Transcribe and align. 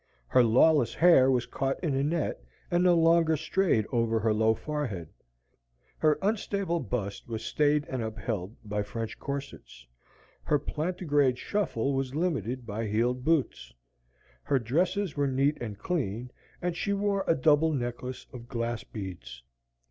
Her 0.29 0.43
lawless 0.43 0.95
hair 0.95 1.29
was 1.29 1.45
caught 1.45 1.79
in 1.83 1.93
a 1.93 2.01
net, 2.01 2.43
and 2.71 2.83
no 2.83 2.95
longer 2.97 3.37
strayed 3.37 3.85
over 3.91 4.19
her 4.19 4.33
low 4.33 4.55
forehead. 4.55 5.09
Her 5.99 6.17
unstable 6.23 6.79
bust 6.79 7.27
was 7.27 7.45
stayed 7.45 7.85
and 7.85 8.01
upheld 8.01 8.55
by 8.65 8.81
French 8.81 9.19
corsets; 9.19 9.85
her 10.41 10.57
plantigrade 10.57 11.37
shuffle 11.37 11.93
was 11.93 12.15
limited 12.15 12.65
by 12.65 12.87
heeled 12.87 13.23
boots. 13.23 13.71
Her 14.41 14.57
dresses 14.57 15.15
were 15.15 15.27
neat 15.27 15.59
and 15.61 15.77
clean, 15.77 16.31
and 16.63 16.75
she 16.75 16.93
wore 16.93 17.23
a 17.27 17.35
double 17.35 17.71
necklace 17.71 18.25
of 18.33 18.47
glass 18.47 18.83
beads. 18.83 19.43